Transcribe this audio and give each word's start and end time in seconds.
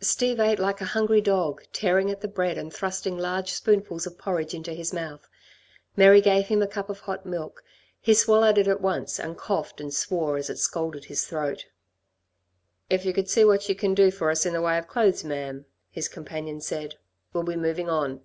Steve 0.00 0.40
ate 0.40 0.58
like 0.58 0.80
a 0.80 0.86
hungry 0.86 1.20
dog, 1.20 1.62
tearing 1.70 2.10
at 2.10 2.22
the 2.22 2.26
bread, 2.26 2.56
and 2.56 2.72
thrusting 2.72 3.18
large 3.18 3.52
spoonfuls 3.52 4.06
of 4.06 4.16
porridge 4.16 4.54
into 4.54 4.72
his 4.72 4.94
mouth. 4.94 5.28
Mary 5.94 6.22
gave 6.22 6.46
him 6.46 6.62
a 6.62 6.66
cup 6.66 6.88
of 6.88 7.00
hot 7.00 7.26
milk. 7.26 7.62
He 8.00 8.14
swallowed 8.14 8.56
it 8.56 8.66
at 8.66 8.80
once, 8.80 9.20
and 9.20 9.36
coughed 9.36 9.82
and 9.82 9.92
swore 9.92 10.38
as 10.38 10.48
it 10.48 10.56
scalded 10.58 11.04
his 11.04 11.26
throat. 11.26 11.66
"If 12.88 13.04
you 13.04 13.12
could 13.12 13.28
see 13.28 13.44
what 13.44 13.68
you 13.68 13.74
can 13.74 13.92
do 13.92 14.10
for 14.10 14.30
us 14.30 14.46
in 14.46 14.54
the 14.54 14.62
way 14.62 14.78
of 14.78 14.88
clothes, 14.88 15.22
ma'am," 15.22 15.66
his 15.90 16.08
companion 16.08 16.62
said, 16.62 16.94
"we'll 17.34 17.44
be 17.44 17.54
moving 17.54 17.90
on." 17.90 18.22